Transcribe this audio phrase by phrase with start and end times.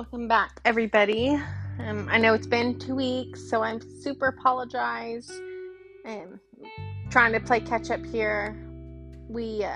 [0.00, 1.38] Welcome back, everybody.
[1.78, 5.30] Um, I know it's been two weeks, so I'm super apologize.
[6.06, 6.40] Um,
[7.10, 8.56] trying to play catch up here.
[9.28, 9.74] We uh,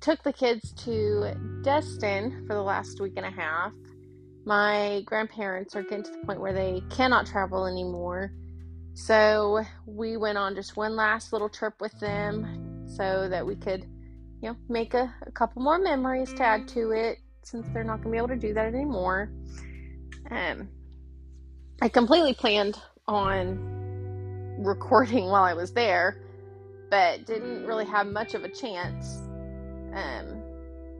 [0.00, 3.72] took the kids to Destin for the last week and a half.
[4.44, 8.30] My grandparents are getting to the point where they cannot travel anymore,
[8.94, 13.86] so we went on just one last little trip with them so that we could,
[14.40, 17.18] you know, make a, a couple more memories to add to it
[17.50, 19.30] since they're not going to be able to do that anymore.
[20.30, 20.68] Um,
[21.82, 23.58] I completely planned on
[24.58, 26.20] recording while I was there,
[26.90, 29.18] but didn't really have much of a chance.
[29.92, 30.42] Um,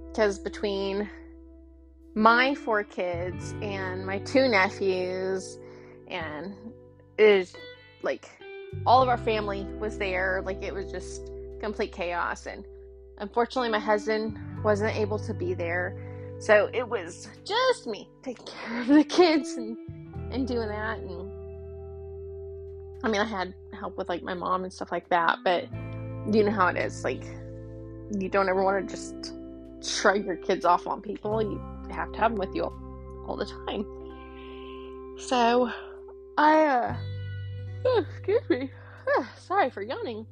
[0.08, 1.08] because between
[2.16, 5.58] my four kids and my two nephews,
[6.08, 6.55] and
[7.16, 7.55] is
[8.02, 8.28] like
[8.86, 10.42] all of our family was there.
[10.44, 12.64] Like it was just complete chaos, and
[13.19, 16.09] unfortunately, my husband wasn't able to be there
[16.41, 19.77] so it was just me taking care of the kids and,
[20.33, 20.98] and doing that.
[20.98, 21.30] And
[23.05, 25.64] I mean, I had help with like my mom and stuff like that, but
[26.32, 27.05] you know how it is.
[27.05, 27.24] Like,
[28.19, 29.34] you don't ever want to just
[29.82, 31.42] shrug your kids off on people.
[31.42, 31.60] You
[31.91, 33.84] have to have them with you all, all the time.
[35.19, 35.70] So,
[36.38, 36.97] I, uh,
[37.84, 38.70] oh, excuse me.
[39.36, 40.27] Sorry for yawning.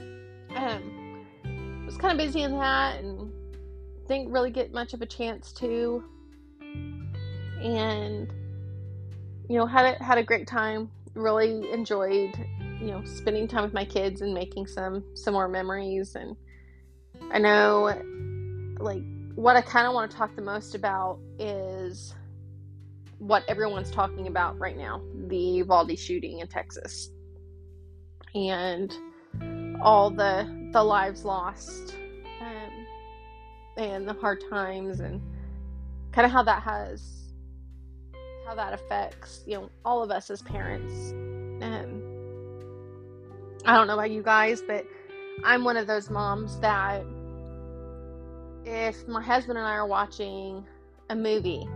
[0.00, 1.26] Um,
[1.84, 3.25] was kind of busy in that and
[4.08, 6.04] didn't really get much of a chance to.
[7.60, 8.32] And
[9.48, 12.36] you know had a, had a great time really enjoyed
[12.80, 16.14] you know spending time with my kids and making some some more memories.
[16.14, 16.36] And
[17.30, 17.94] i know
[18.78, 19.02] like
[19.34, 22.14] what i kind of want to talk the most about is
[23.18, 27.10] what everyone's talking about right now the Uvalde shooting in texas.
[28.34, 28.94] And
[29.80, 31.96] all the the lives lost
[33.76, 35.20] and the hard times and
[36.12, 37.32] kind of how that has
[38.46, 41.12] how that affects you know all of us as parents.
[41.62, 42.02] Um,
[43.64, 44.84] i don't know about you guys but
[45.42, 47.02] i'm one of those moms that
[48.64, 50.66] if my husband and i are watching
[51.10, 51.66] a movie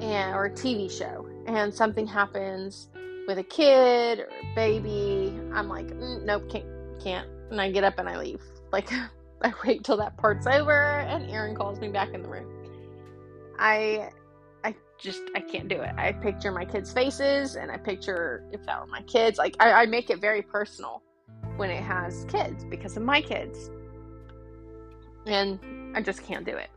[0.00, 2.88] and or a tv show and something happens
[3.26, 6.66] with a kid or a baby i'm like mm, nope can't
[7.02, 8.42] can't and i get up and i leave.
[8.72, 8.90] Like
[9.42, 12.46] I wait till that part's over and Aaron calls me back in the room.
[13.58, 14.10] I
[14.64, 15.94] I just I can't do it.
[15.96, 19.38] I picture my kids' faces and I picture if that were my kids.
[19.38, 21.02] Like I, I make it very personal
[21.56, 23.70] when it has kids because of my kids.
[25.26, 25.58] And
[25.94, 26.70] I just can't do it.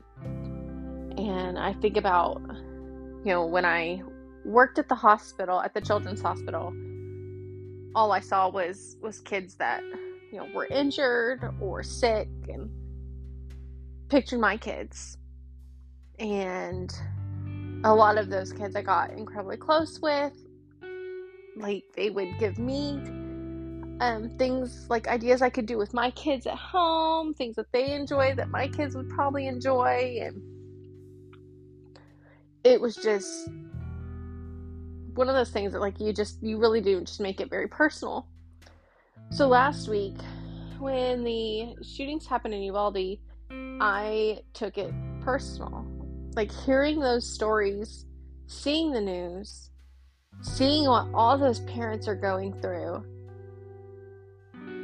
[1.18, 2.42] And I think about
[3.24, 4.02] you know, when I
[4.44, 6.74] worked at the hospital, at the children's hospital,
[7.96, 9.82] all I saw was was kids that
[10.34, 12.68] you know, were injured or sick and
[14.10, 15.16] pictured my kids.
[16.18, 16.92] And
[17.84, 20.34] a lot of those kids I got incredibly close with.
[21.56, 22.94] Like they would give me
[24.00, 27.94] um, things like ideas I could do with my kids at home, things that they
[27.94, 30.42] enjoy that my kids would probably enjoy, and
[32.64, 33.50] it was just
[35.14, 37.68] one of those things that like you just you really do just make it very
[37.68, 38.28] personal.
[39.34, 40.14] So last week,
[40.78, 43.18] when the shootings happened in Uvalde,
[43.82, 45.88] I took it personal.
[46.36, 48.06] Like hearing those stories,
[48.46, 49.72] seeing the news,
[50.42, 53.04] seeing what all those parents are going through.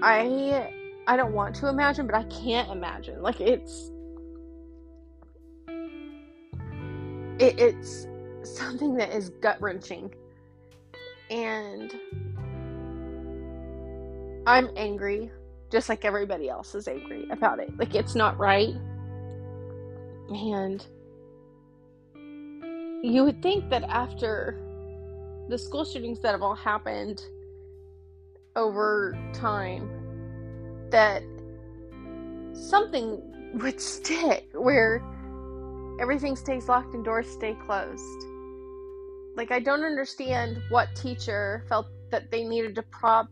[0.01, 0.73] I
[1.05, 3.21] I don't want to imagine, but I can't imagine.
[3.21, 3.91] Like it's
[7.37, 8.07] it, it's
[8.41, 10.11] something that is gut wrenching.
[11.29, 11.93] And
[14.49, 15.31] I'm angry,
[15.71, 17.69] just like everybody else is angry about it.
[17.77, 18.73] Like, it's not right.
[20.29, 20.83] And
[23.03, 24.59] you would think that after
[25.49, 27.21] the school shootings that have all happened
[28.55, 29.87] over time,
[30.89, 31.21] that
[32.53, 33.21] something
[33.53, 35.03] would stick where
[36.01, 38.25] everything stays locked and doors stay closed.
[39.35, 43.29] Like, I don't understand what teacher felt that they needed to prop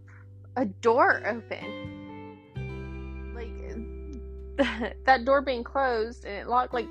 [0.58, 2.40] a door open.
[3.34, 6.74] Like that door being closed and it locked.
[6.74, 6.90] Like,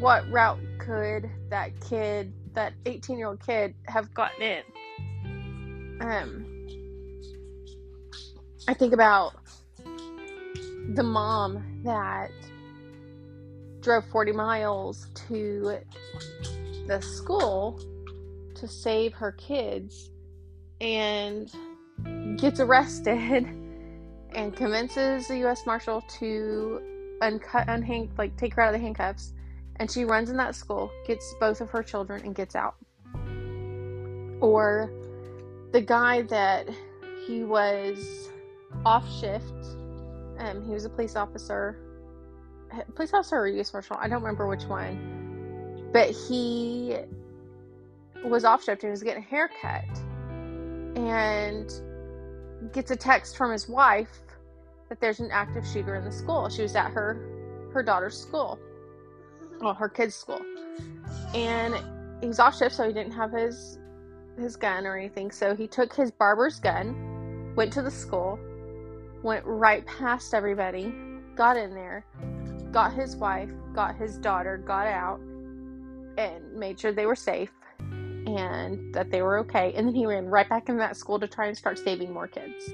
[0.00, 4.62] what route could that kid, that 18 year old kid, have gotten in?
[6.00, 6.66] Um,
[8.66, 9.34] I think about
[10.94, 12.32] the mom that
[13.80, 15.78] drove 40 miles to
[16.88, 17.80] the school
[18.56, 20.10] to save her kids
[20.80, 21.50] and
[22.36, 23.46] gets arrested
[24.34, 25.66] and convinces the U.S.
[25.66, 26.80] Marshal to
[27.20, 29.32] uncut, unhang, like take her out of the handcuffs,
[29.76, 32.76] and she runs in that school, gets both of her children, and gets out.
[34.40, 34.90] Or
[35.72, 36.68] the guy that
[37.26, 38.30] he was
[38.84, 39.52] off shift,
[40.38, 41.76] um, he was a police officer,
[42.94, 43.72] police officer or U.S.
[43.72, 46.96] Marshal, I don't remember which one, but he
[48.24, 49.84] was off shift and he was getting a haircut
[50.96, 51.70] and
[52.72, 54.20] gets a text from his wife
[54.88, 56.48] that there's an active shooter in the school.
[56.48, 57.26] She was at her
[57.72, 58.58] her daughter's school,
[59.42, 59.64] mm-hmm.
[59.64, 60.40] well, her kid's school,
[61.34, 61.74] and
[62.20, 63.78] he was off shift, so he didn't have his
[64.38, 65.30] his gun or anything.
[65.30, 68.38] So he took his barber's gun, went to the school,
[69.22, 70.92] went right past everybody,
[71.36, 72.04] got in there,
[72.72, 75.20] got his wife, got his daughter, got out,
[76.18, 77.50] and made sure they were safe
[78.26, 79.72] and that they were okay.
[79.74, 82.28] And then he ran right back in that school to try and start saving more
[82.28, 82.72] kids.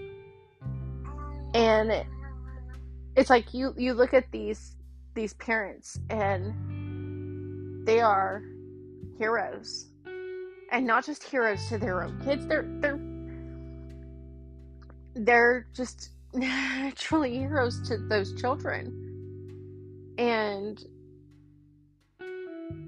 [1.54, 2.04] And
[3.16, 4.76] it's like you you look at these
[5.14, 8.42] these parents and they are
[9.18, 9.86] heroes.
[10.72, 13.00] And not just heroes to their own kids, they're they're
[15.14, 16.10] they're just
[16.96, 19.02] truly heroes to those children.
[20.18, 20.78] And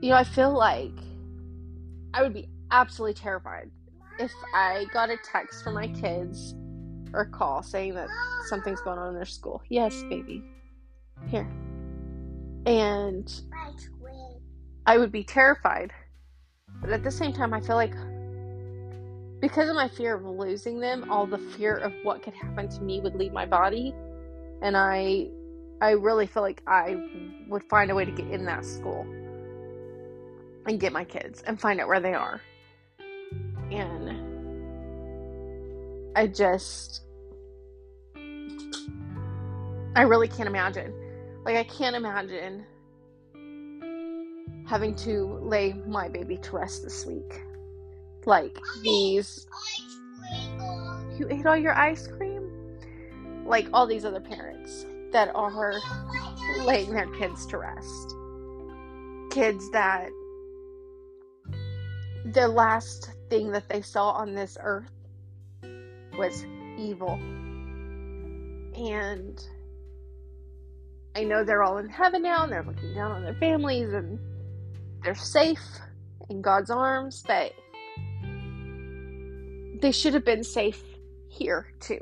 [0.00, 0.92] you know, I feel like
[2.14, 3.70] I would be absolutely terrified
[4.18, 6.54] if I got a text from my kids
[7.12, 8.08] or a call saying that
[8.48, 9.62] something's going on in their school.
[9.68, 10.42] Yes, baby.
[11.28, 11.48] Here.
[12.66, 13.32] And
[14.86, 15.92] I would be terrified.
[16.80, 17.94] But at the same time, I feel like
[19.40, 22.82] because of my fear of losing them, all the fear of what could happen to
[22.82, 23.94] me would leave my body.
[24.62, 25.28] And I
[25.80, 26.96] I really feel like I
[27.48, 29.06] would find a way to get in that school
[30.66, 32.40] and get my kids and find out where they are.
[33.70, 34.28] And
[36.16, 37.02] I just
[39.94, 40.92] I really can't imagine.
[41.44, 42.64] Like I can't imagine
[44.66, 47.42] having to lay my baby to rest this week.
[48.26, 49.46] Like these
[51.18, 52.50] You ate all your ice cream?
[53.46, 55.74] Like all these other parents that are
[56.64, 58.14] laying their kids to rest.
[59.30, 60.10] Kids that
[62.32, 64.90] the last thing that they saw on this earth
[66.18, 66.44] was
[66.76, 67.14] evil.
[68.74, 69.42] And
[71.16, 74.18] I know they're all in heaven now and they're looking down on their families and
[75.02, 75.62] they're safe
[76.28, 77.52] in God's arms, but
[79.80, 80.82] they should have been safe
[81.28, 82.00] here too.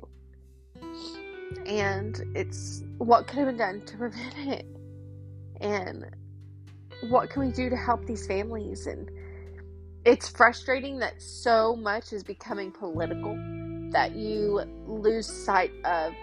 [1.66, 4.66] And it's what could have been done to prevent it.
[5.60, 6.06] And
[7.08, 9.10] what can we do to help these families and
[10.06, 13.36] it's frustrating that so much is becoming political
[13.90, 16.14] that you lose sight of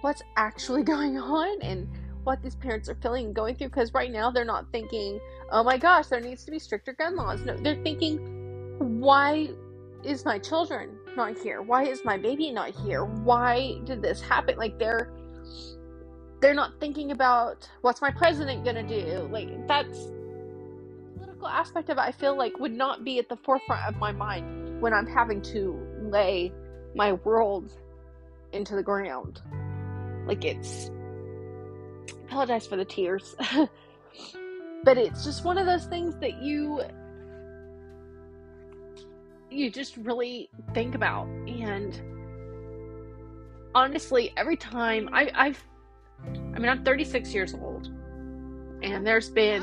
[0.00, 1.88] what's actually going on and
[2.24, 5.20] what these parents are feeling and going through because right now they're not thinking
[5.50, 7.40] oh my gosh there needs to be stricter gun laws.
[7.42, 8.18] No they're thinking
[9.00, 9.48] why
[10.02, 11.62] is my children not here?
[11.62, 13.04] Why is my baby not here?
[13.04, 14.56] Why did this happen?
[14.56, 15.12] Like they're
[16.40, 19.28] they're not thinking about what's my president gonna do?
[19.30, 20.08] Like that's
[21.48, 24.80] aspect of it I feel like would not be at the forefront of my mind
[24.80, 26.52] when I'm having to lay
[26.94, 27.72] my world
[28.52, 29.40] into the ground.
[30.26, 30.90] Like it's
[32.24, 33.34] apologize for the tears.
[34.84, 36.82] but it's just one of those things that you
[39.50, 42.00] you just really think about and
[43.74, 45.64] honestly every time I, I've
[46.26, 47.86] I mean I'm 36 years old
[48.82, 49.62] and there's been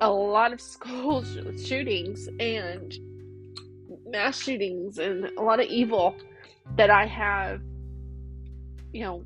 [0.00, 1.24] a lot of school
[1.56, 2.94] shootings and
[4.06, 6.16] mass shootings and a lot of evil
[6.76, 7.60] that I have,
[8.92, 9.24] you know,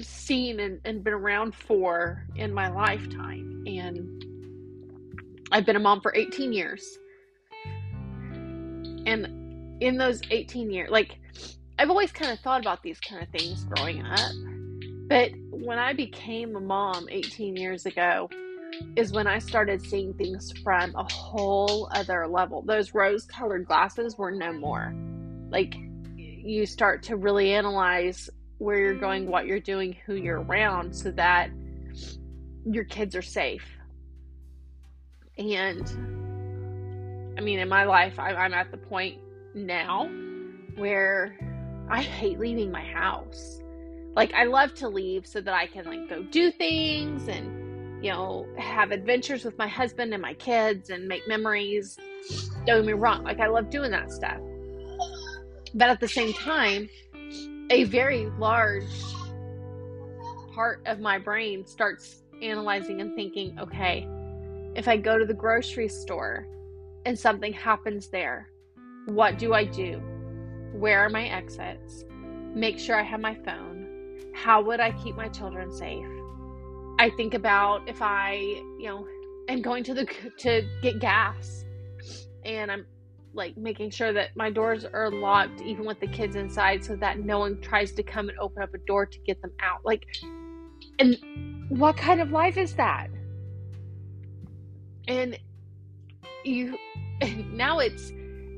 [0.00, 3.64] seen and, and been around for in my lifetime.
[3.66, 4.24] And
[5.52, 6.98] I've been a mom for 18 years.
[9.06, 11.18] And in those 18 years, like,
[11.78, 14.32] I've always kind of thought about these kind of things growing up.
[15.08, 18.28] But when I became a mom 18 years ago,
[18.96, 22.62] is when I started seeing things from a whole other level.
[22.62, 24.94] Those rose colored glasses were no more.
[25.50, 25.74] Like,
[26.16, 31.10] you start to really analyze where you're going, what you're doing, who you're around, so
[31.12, 31.50] that
[32.64, 33.66] your kids are safe.
[35.36, 39.18] And I mean, in my life, I'm at the point
[39.54, 40.08] now
[40.76, 41.36] where
[41.90, 43.60] I hate leaving my house.
[44.14, 47.65] Like, I love to leave so that I can, like, go do things and
[48.02, 51.96] you know, have adventures with my husband and my kids and make memories.
[52.66, 54.38] Don't get me wrong, like I love doing that stuff.
[55.74, 56.88] But at the same time,
[57.70, 58.84] a very large
[60.54, 64.06] part of my brain starts analyzing and thinking, okay,
[64.74, 66.46] if I go to the grocery store
[67.04, 68.50] and something happens there,
[69.06, 70.00] what do I do?
[70.72, 72.04] Where are my exits?
[72.54, 74.32] Make sure I have my phone.
[74.34, 76.06] How would I keep my children safe?
[76.98, 78.34] I think about if I,
[78.78, 79.06] you know,
[79.48, 80.06] am going to the
[80.38, 81.64] to get gas
[82.44, 82.86] and I'm
[83.34, 87.18] like making sure that my doors are locked even with the kids inside so that
[87.18, 89.84] no one tries to come and open up a door to get them out.
[89.84, 90.06] Like
[90.98, 91.16] and
[91.68, 93.08] what kind of life is that?
[95.06, 95.38] And
[96.44, 96.78] you
[97.52, 98.12] now it's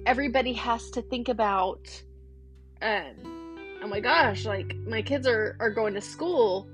[0.07, 2.03] everybody has to think about
[2.83, 6.69] um oh my gosh like my kids are are going to school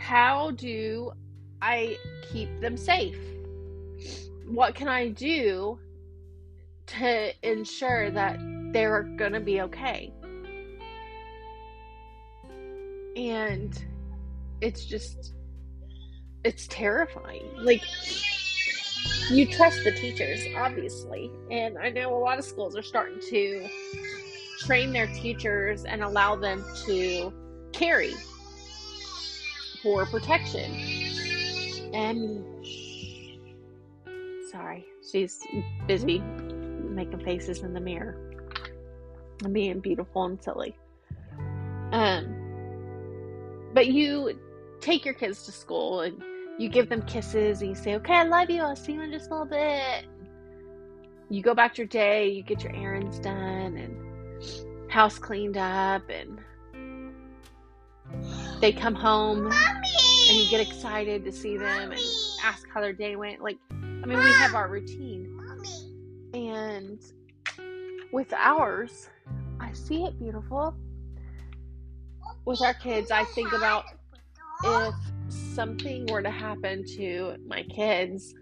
[0.00, 1.12] how do
[1.60, 1.96] i
[2.32, 3.18] keep them safe?
[4.46, 5.78] What can i do
[6.86, 8.38] to ensure that
[8.72, 10.12] they're going to be okay?
[13.14, 13.84] And
[14.62, 15.34] it's just
[16.44, 17.44] it's terrifying.
[17.58, 17.84] Like
[19.30, 21.30] you trust the teachers, obviously.
[21.50, 23.68] And I know a lot of schools are starting to
[24.60, 27.32] train their teachers and allow them to
[27.72, 28.14] carry
[29.82, 30.70] for protection.
[31.94, 32.44] And
[34.50, 35.42] sorry, she's
[35.86, 38.16] busy making faces in the mirror
[39.44, 40.76] and being beautiful and silly.
[41.92, 42.36] Um,
[43.74, 44.38] but you
[44.80, 46.22] take your kids to school and
[46.58, 48.62] you give them kisses and you say, okay, I love you.
[48.62, 50.04] I'll see you in just a little bit.
[51.28, 56.08] You go back to your day, you get your errands done and house cleaned up
[56.10, 56.40] and
[58.60, 59.88] they come home Mommy!
[60.28, 61.96] and you get excited to see them Mommy!
[61.96, 62.04] and
[62.44, 63.40] ask how their day went.
[63.40, 65.34] Like, I mean, we have our routine.
[65.34, 66.48] Mommy!
[66.50, 67.00] And
[68.12, 69.08] with ours,
[69.58, 70.74] I see it beautiful.
[72.44, 73.84] With our kids, I think about
[74.64, 74.94] if
[75.28, 78.34] something were to happen to my kids,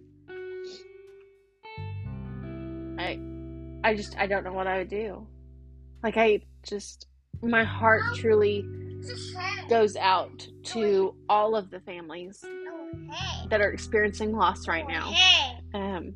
[2.98, 3.20] I
[3.84, 5.26] I just I don't know what I would do.
[6.02, 7.06] Like I just
[7.40, 8.66] my heart truly
[9.69, 12.45] goes out to all of the families
[13.50, 15.12] that are experiencing loss right now
[15.75, 16.14] um,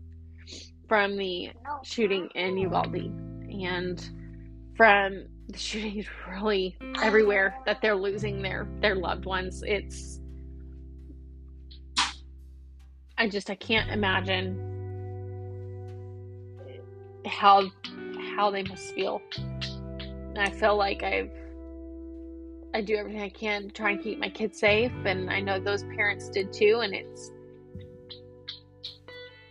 [0.89, 1.51] from the
[1.83, 3.13] shooting in Uvalde
[3.51, 4.11] and
[4.77, 9.63] from the shootings really everywhere that they're losing their their loved ones.
[9.67, 10.21] It's
[13.19, 14.69] I just I can't imagine
[17.27, 17.71] how
[18.35, 19.21] how they must feel.
[19.37, 21.31] And I feel like I've
[22.75, 25.61] I do everything I can to try and keep my kids safe and I know
[25.61, 27.31] those parents did too and it's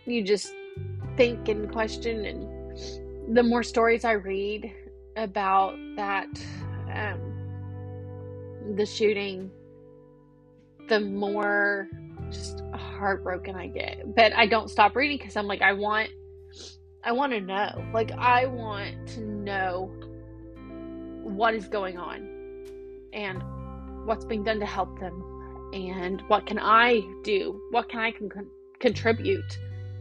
[0.06, 0.52] you just
[1.16, 4.72] think and question and the more stories I read
[5.16, 6.28] about that
[6.92, 9.50] um, the shooting
[10.88, 11.88] the more
[12.30, 14.14] just heartbroken I get.
[14.14, 16.10] But I don't stop reading because I'm like, I want,
[17.04, 17.84] I want to know.
[17.92, 19.92] Like, I want to know
[21.22, 22.31] what is going on
[23.12, 23.42] and
[24.06, 25.22] what's being done to help them
[25.72, 27.60] and what can I do?
[27.70, 29.58] What can I con- contribute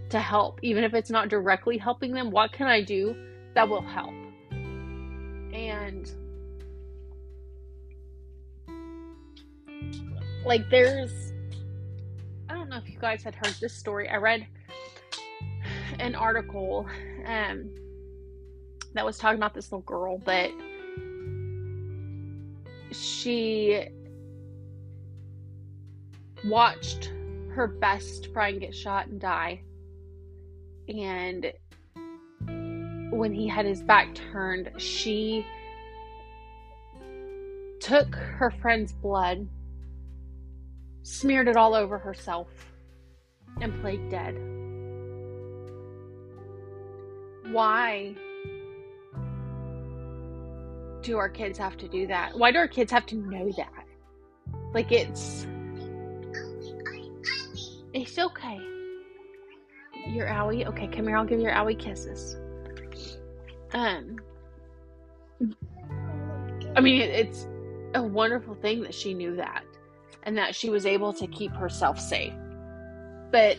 [0.09, 0.59] to help?
[0.61, 3.15] Even if it's not directly helping them, what can I do
[3.55, 4.13] that will help?
[5.53, 6.11] And
[10.45, 11.33] like, there's
[12.49, 14.09] I don't know if you guys had heard this story.
[14.09, 14.45] I read
[15.99, 16.85] an article
[17.25, 17.69] um,
[18.93, 20.51] that was talking about this little girl, but
[22.91, 23.87] she
[26.45, 27.11] watched
[27.53, 29.61] her best friend get shot and die.
[30.87, 31.53] And
[33.11, 35.45] when he had his back turned, she
[37.79, 39.47] took her friend's blood
[41.03, 42.47] smeared it all over herself,
[43.59, 44.35] and played dead.
[47.51, 48.15] Why
[51.01, 52.37] do our kids have to do that?
[52.37, 53.85] Why do our kids have to know that?
[54.73, 55.47] Like it's
[57.93, 58.59] it's okay.
[60.07, 61.17] Your owie, okay, come here.
[61.17, 62.37] I'll give your owie kisses.
[63.73, 64.17] Um,
[66.75, 67.47] I mean, it's
[67.93, 69.63] a wonderful thing that she knew that
[70.23, 72.33] and that she was able to keep herself safe.
[73.31, 73.57] But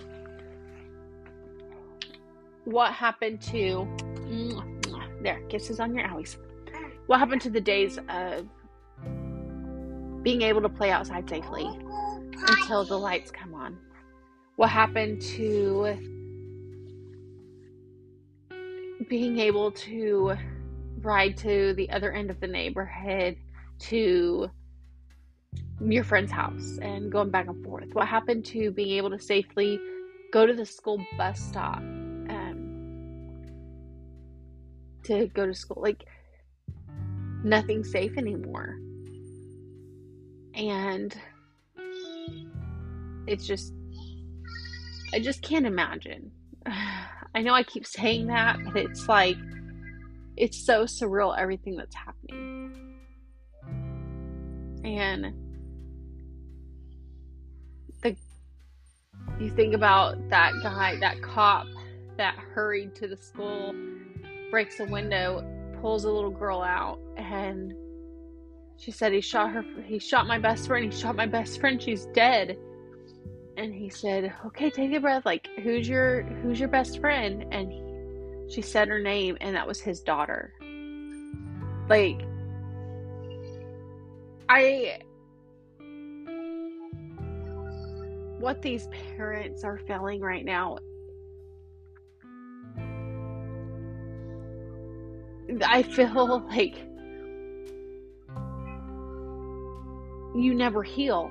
[2.64, 3.88] what happened to
[5.22, 6.36] there kisses on your owies
[7.06, 8.48] what happened to the days of
[10.22, 11.68] being able to play outside safely
[12.48, 13.76] until the lights come on
[14.56, 15.96] what happened to
[19.08, 20.34] being able to
[21.00, 23.36] ride to the other end of the neighborhood
[23.78, 24.48] to
[25.80, 27.88] your friend's house and going back and forth?
[27.92, 29.78] What happened to being able to safely
[30.32, 33.42] go to the school bus stop um,
[35.04, 35.82] to go to school.
[35.82, 36.04] Like,
[37.44, 38.78] nothing's safe anymore.
[40.54, 41.16] And
[43.26, 43.72] it's just,
[45.12, 46.30] I just can't imagine.
[47.34, 49.36] I know I keep saying that, but it's like,
[50.36, 52.98] it's so surreal everything that's happening.
[54.84, 55.32] And
[58.02, 58.16] the
[59.38, 61.66] you think about that guy, that cop
[62.16, 63.74] that hurried to the school,
[64.50, 65.44] breaks a window,
[65.82, 67.74] pulls a little girl out, and
[68.78, 69.64] she said he shot her.
[69.84, 70.90] He shot my best friend.
[70.90, 71.82] He shot my best friend.
[71.82, 72.56] She's dead.
[73.58, 75.26] And he said, "Okay, take a breath.
[75.26, 79.66] Like, who's your who's your best friend?" And he, she said her name, and that
[79.66, 80.54] was his daughter.
[81.88, 82.22] Like,
[84.48, 85.00] I
[88.38, 90.78] what these parents are feeling right now.
[95.64, 96.76] I feel like
[100.34, 101.30] you never heal.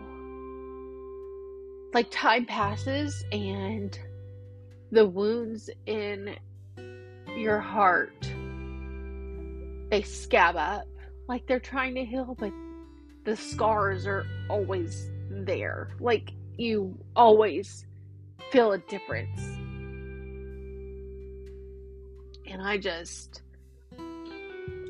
[1.93, 3.97] Like time passes and
[4.91, 6.35] the wounds in
[7.37, 8.29] your heart
[9.89, 10.85] they scab up
[11.29, 12.51] like they're trying to heal but
[13.23, 17.85] the scars are always there like you always
[18.51, 19.41] feel a difference.
[22.45, 23.41] And I just,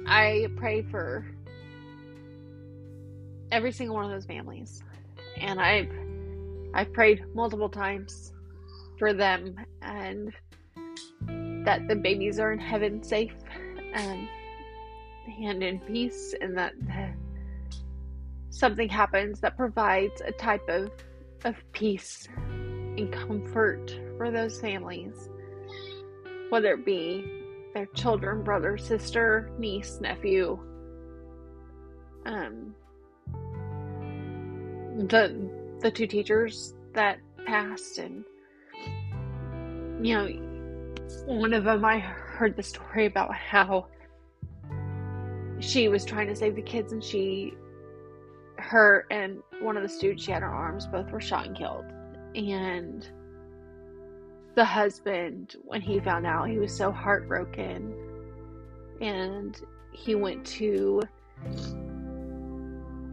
[0.08, 1.25] I pray for
[3.51, 4.84] every single one of those families.
[5.38, 5.91] And I've,
[6.74, 8.34] I've prayed multiple times
[8.98, 10.34] for them and
[11.65, 13.36] that the babies are in heaven safe
[13.93, 14.27] and,
[15.41, 16.74] and in peace and that
[18.50, 20.91] something happens that provides a type of
[21.45, 25.30] of peace and comfort for those families,
[26.49, 27.40] whether it be
[27.73, 30.60] their children, brother, sister, niece, nephew,
[32.25, 32.75] um,
[35.07, 35.49] the
[35.81, 38.23] the two teachers that passed, and
[40.05, 40.27] you know,
[41.25, 43.88] one of them I heard the story about how
[45.60, 47.53] she was trying to save the kids and she
[48.57, 51.86] her and one of the students she had her arms both were shot and killed.
[52.36, 53.07] And
[54.55, 57.93] the husband when he found out he was so heartbroken.
[58.99, 59.59] And
[59.93, 61.01] he went to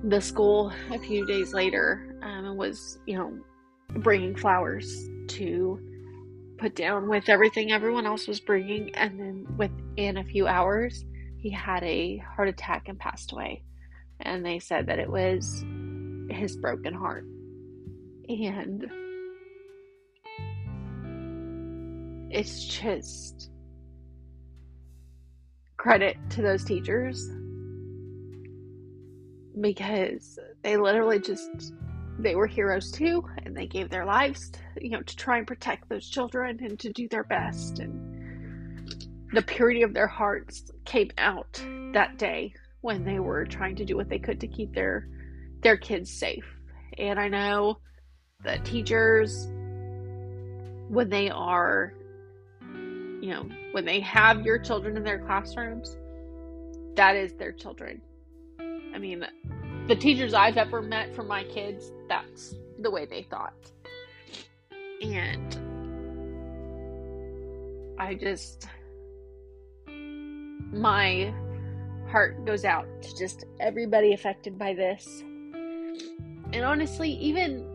[0.05, 3.33] the school a few days later um, and was you know
[4.01, 5.81] bringing flowers to
[6.59, 8.94] put down with everything everyone else was bringing.
[8.94, 11.05] And then within a few hours
[11.38, 13.62] he had a heart attack and passed away.
[14.20, 15.64] And they said that it was
[16.29, 17.24] his broken heart.
[18.29, 18.90] And
[22.31, 23.51] it's just
[25.77, 27.31] credit to those teachers
[29.61, 31.73] because they literally just
[32.19, 35.88] they were heroes too and they gave their lives you know to try and protect
[35.88, 38.19] those children and to do their best and
[39.33, 41.62] the purity of their hearts came out
[41.93, 45.09] that day when they were trying to do what they could to keep their
[45.62, 46.45] their kids safe.
[46.97, 47.79] And I know
[48.45, 49.49] that teachers
[50.88, 51.93] when they are
[53.21, 55.97] you know, when they have your children in their classrooms,
[56.95, 58.01] that is their children.
[58.59, 59.25] I mean,
[59.87, 63.55] the teachers I've ever met for my kids, that's the way they thought.
[65.03, 65.57] And
[67.99, 68.69] I just
[70.73, 71.33] my
[72.11, 75.23] heart goes out to just everybody affected by this.
[76.53, 77.68] And honestly, even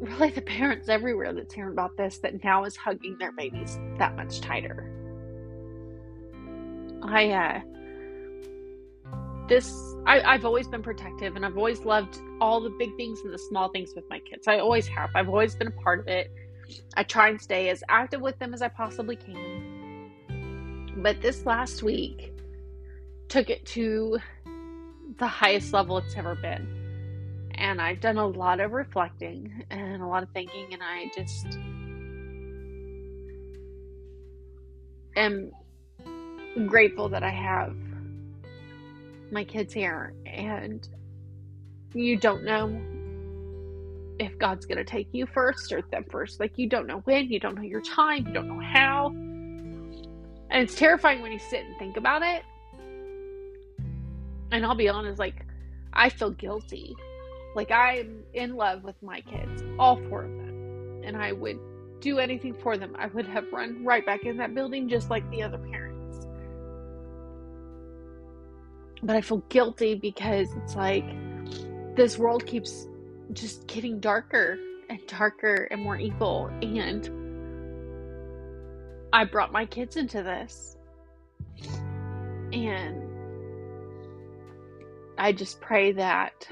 [0.00, 4.16] really the parents everywhere that's hearing about this that now is hugging their babies that
[4.16, 4.94] much tighter.
[7.02, 7.60] I, uh,
[9.48, 9.72] this,
[10.06, 13.38] I, I've always been protective and I've always loved all the big things and the
[13.38, 14.46] small things with my kids.
[14.46, 15.10] I always have.
[15.14, 16.30] I've always been a part of it.
[16.96, 20.12] I try and stay as active with them as I possibly can.
[20.98, 22.32] But this last week,
[23.28, 24.18] took it to
[25.18, 26.77] the highest level it's ever been.
[27.58, 31.58] And I've done a lot of reflecting and a lot of thinking, and I just
[35.16, 35.50] am
[36.66, 37.76] grateful that I have
[39.30, 40.14] my kids here.
[40.24, 40.88] And
[41.94, 42.80] you don't know
[44.18, 46.38] if God's going to take you first or them first.
[46.40, 49.08] Like, you don't know when, you don't know your time, you don't know how.
[49.08, 52.42] And it's terrifying when you sit and think about it
[54.50, 55.44] and I'll be honest, like,
[55.92, 56.96] I feel guilty.
[57.54, 61.02] Like, I'm in love with my kids, all four of them.
[61.04, 61.58] And I would
[62.00, 65.28] do anything for them, I would have run right back in that building just like
[65.30, 66.26] the other parents.
[69.02, 71.04] But I feel guilty because it's like
[71.96, 72.86] this world keeps
[73.32, 74.58] just getting darker
[74.88, 76.50] and darker and more evil.
[76.62, 77.08] And
[79.12, 80.76] I brought my kids into this.
[82.52, 83.02] And
[85.16, 86.48] I just pray that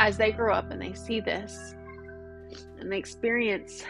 [0.00, 1.74] as they grow up and they see this
[2.80, 3.84] and they experience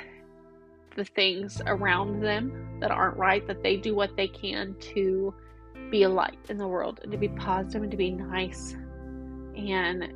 [0.97, 5.33] the things around them that aren't right, that they do what they can to
[5.89, 8.75] be a light in the world and to be positive and to be nice
[9.57, 10.13] and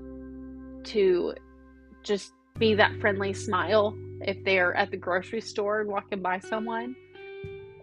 [0.84, 1.32] to
[2.02, 6.96] just be that friendly smile if they're at the grocery store and walking by someone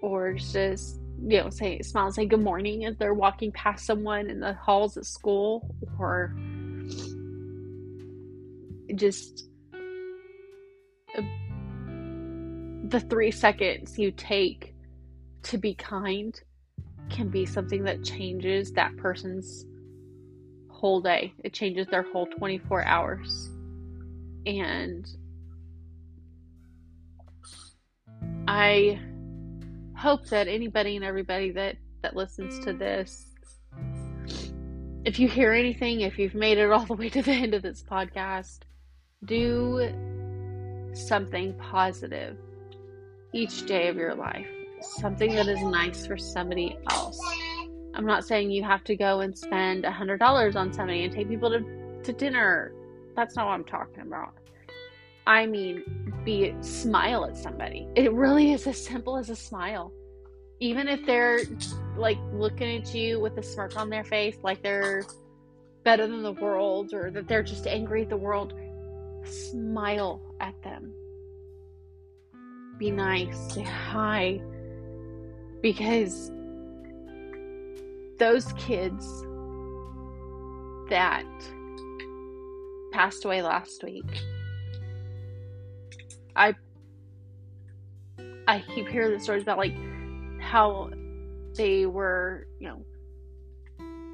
[0.01, 4.29] or just you know say smile and say good morning as they're walking past someone
[4.29, 6.35] in the halls at school or
[8.97, 9.47] just
[11.17, 11.21] uh,
[12.87, 14.75] the three seconds you take
[15.43, 16.39] to be kind
[17.09, 19.65] can be something that changes that person's
[20.69, 21.33] whole day.
[21.43, 23.49] It changes their whole 24 hours.
[24.45, 25.07] And
[28.47, 28.99] I
[29.95, 33.31] hope that anybody and everybody that that listens to this
[35.03, 37.61] if you hear anything, if you've made it all the way to the end of
[37.61, 38.59] this podcast,
[39.25, 39.89] do
[40.93, 42.37] something positive
[43.33, 44.47] each day of your life.
[44.81, 47.19] Something that is nice for somebody else.
[47.93, 51.13] I'm not saying you have to go and spend a hundred dollars on somebody and
[51.13, 52.73] take people to, to dinner.
[53.15, 54.33] That's not what I'm talking about.
[55.27, 55.83] I mean,
[56.25, 57.87] be smile at somebody.
[57.95, 59.91] It really is as simple as a smile.
[60.59, 61.39] Even if they're
[61.95, 65.03] like looking at you with a smirk on their face, like they're
[65.83, 68.53] better than the world or that they're just angry at the world,
[69.25, 70.93] smile at them.
[72.77, 74.41] Be nice, say hi.
[75.61, 76.31] Because
[78.17, 79.05] those kids
[80.89, 81.25] that
[82.91, 84.05] passed away last week
[86.35, 86.55] I
[88.47, 89.75] I keep hearing the stories about like
[90.39, 90.89] how
[91.55, 92.85] they were, you know,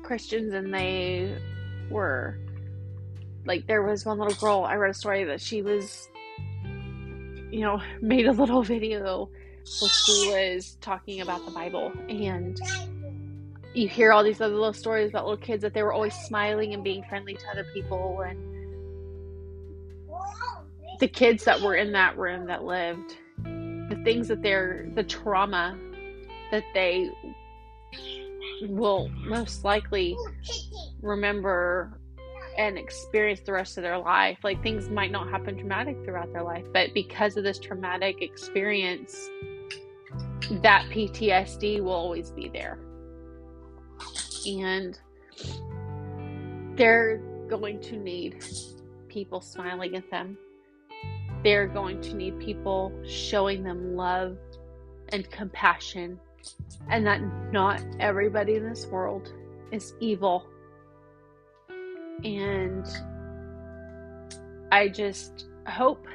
[0.03, 1.37] Christians and they
[1.89, 2.39] were
[3.47, 6.09] like there was one little girl I read a story that she was
[7.51, 9.29] you know, made a little video
[9.79, 11.91] where she was talking about the Bible.
[12.09, 12.59] And
[13.73, 16.73] you hear all these other little stories about little kids that they were always smiling
[16.73, 18.21] and being friendly to other people.
[18.21, 18.37] And
[20.99, 25.77] the kids that were in that room that lived, the things that they're, the trauma
[26.51, 27.11] that they
[28.61, 30.17] will most likely
[31.01, 31.99] remember
[32.57, 34.37] and experience the rest of their life.
[34.43, 39.29] Like things might not happen traumatic throughout their life, but because of this traumatic experience,
[40.61, 42.79] that PTSD will always be there.
[44.47, 44.97] And
[46.77, 47.17] they're
[47.49, 48.43] going to need
[49.09, 50.37] people smiling at them
[51.43, 54.37] they're going to need people showing them love
[55.09, 56.19] and compassion,
[56.89, 59.31] and that not everybody in this world
[59.71, 60.45] is evil.
[62.23, 62.85] And
[64.71, 66.05] I just hope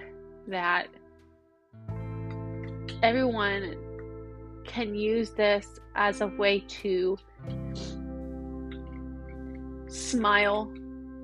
[0.48, 0.88] that
[3.02, 3.76] everyone
[4.64, 7.16] can use this as a way to
[9.88, 10.72] smile,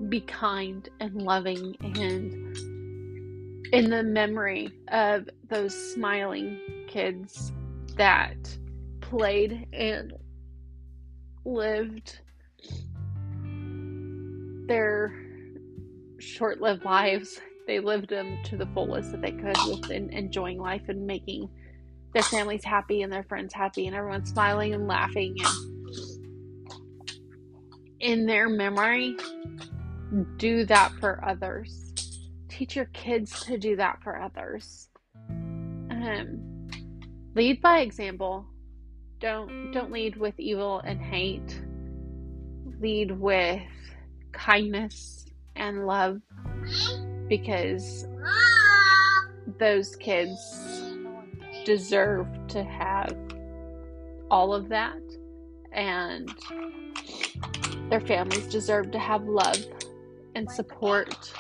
[0.09, 2.57] be kind and loving, and
[3.73, 7.53] in the memory of those smiling kids
[7.97, 8.57] that
[9.01, 10.13] played and
[11.45, 12.21] lived
[14.69, 15.13] their
[16.19, 17.41] short lived lives.
[17.67, 21.51] They lived them to the fullest that they could with enjoying life and making
[22.15, 25.55] their families happy and their friends happy and everyone smiling and laughing and
[28.01, 29.15] in their memory
[30.39, 31.89] do that for others
[32.59, 34.89] teach your kids to do that for others.
[35.31, 36.69] Um,
[37.37, 38.47] lead by example.
[39.21, 41.63] Don't don't lead with evil and hate.
[42.81, 43.63] Lead with
[44.33, 46.21] kindness and love
[47.29, 48.07] because
[49.59, 50.85] those kids
[51.65, 53.17] deserve to have
[54.31, 55.01] all of that
[55.73, 56.35] and
[57.91, 59.59] their families deserve to have love
[60.35, 61.33] and support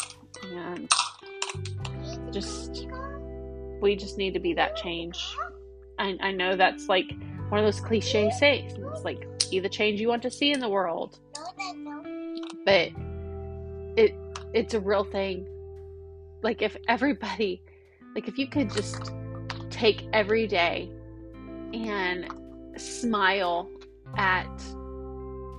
[0.53, 0.90] and
[2.33, 2.87] just
[3.81, 5.37] we just need to be that change.
[5.98, 7.11] I, I know that's like
[7.48, 8.74] one of those cliche sayings.
[8.77, 11.19] It's like be the change you want to see in the world.
[12.65, 12.91] But
[13.97, 14.15] it
[14.53, 15.47] it's a real thing.
[16.43, 17.63] Like if everybody
[18.15, 19.13] like if you could just
[19.71, 20.91] take every day
[21.73, 22.29] and
[22.77, 23.69] smile
[24.17, 24.49] at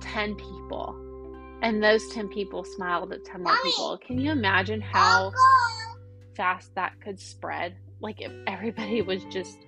[0.00, 0.96] 10 people
[1.62, 3.70] and those 10 people smiled at 10 more Mommy.
[3.70, 5.32] people can you imagine how
[6.34, 9.58] fast that could spread like if everybody was just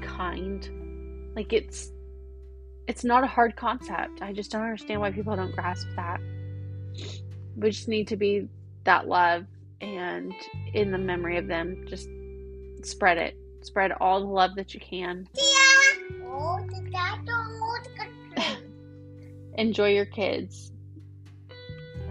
[0.00, 0.70] kind
[1.36, 1.91] like it's
[2.86, 4.22] it's not a hard concept.
[4.22, 6.20] I just don't understand why people don't grasp that.
[7.56, 8.48] We just need to be
[8.84, 9.46] that love
[9.80, 10.34] and
[10.74, 12.08] in the memory of them just
[12.82, 13.36] spread it.
[13.62, 15.28] Spread all the love that you can.
[19.54, 20.72] Enjoy your kids.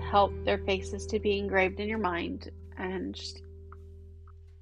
[0.10, 3.42] Help their faces to be engraved in your mind and just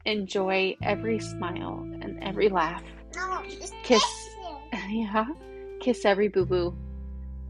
[0.06, 2.84] enjoy every smile and every laugh.
[3.84, 4.04] Kiss.
[4.90, 5.26] yeah
[5.80, 6.76] kiss every boo boo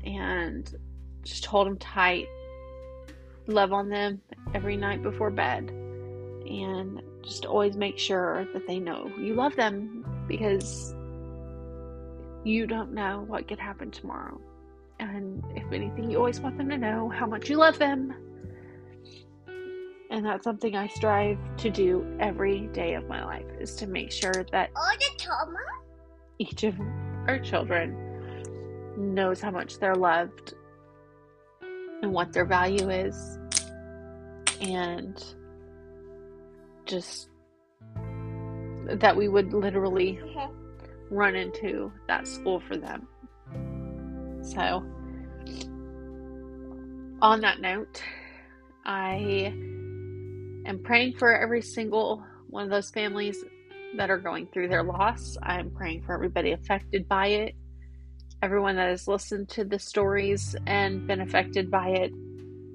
[0.04, 0.76] and
[1.24, 2.28] just hold them tight
[3.48, 4.22] love on them
[4.54, 5.70] every night before bed
[6.50, 10.94] and just always make sure that they know you love them because
[12.44, 14.40] you don't know what could happen tomorrow.
[15.00, 18.14] And if anything you always want them to know how much you love them.
[20.12, 24.12] And that's something i strive to do every day of my life is to make
[24.12, 24.72] sure that
[26.40, 26.76] each of
[27.28, 28.09] our children
[29.00, 30.54] knows how much they're loved
[32.02, 33.40] and what their value is
[34.62, 35.24] and
[36.86, 37.30] just
[38.86, 40.20] that we would literally
[41.10, 43.08] run into that school for them.
[44.42, 44.84] So,
[47.22, 48.02] on that note,
[48.86, 49.54] I
[50.66, 53.44] am praying for every single one of those families
[53.98, 55.38] that are going through their loss.
[55.44, 57.56] I'm praying for everybody affected by it,
[58.42, 62.12] everyone that has listened to the stories and been affected by it,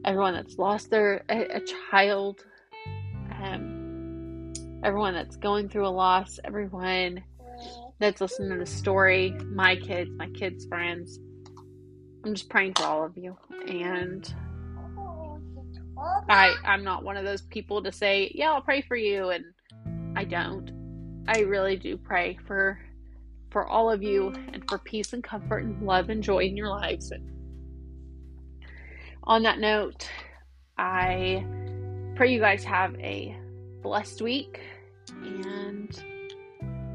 [0.05, 2.45] everyone that's lost their a, a child,
[3.43, 7.23] um, everyone that's going through a loss, everyone
[7.99, 11.19] that's listening to the story, my kids, my kids' friends.
[12.25, 13.37] I'm just praying for all of you.
[13.69, 14.35] And
[16.29, 19.45] I I'm not one of those people to say, "Yeah, I'll pray for you," and
[20.17, 21.25] I don't.
[21.27, 22.79] I really do pray for
[23.55, 26.69] for all of you and for peace and comfort and love and joy in your
[26.69, 27.13] lives.
[27.13, 27.31] And
[29.23, 30.11] on that note,
[30.77, 31.47] I
[32.17, 33.39] pray you guys have a
[33.81, 34.61] blessed week
[35.23, 36.03] and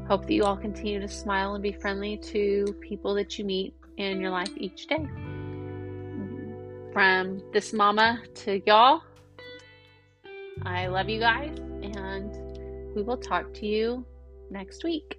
[0.06, 3.74] hope that you all continue to smile and be friendly to people that you meet
[3.96, 5.08] in your life each day.
[6.92, 9.00] From this mama to y'all,
[10.66, 14.04] I love you guys, and we will talk to you
[14.50, 15.16] next week.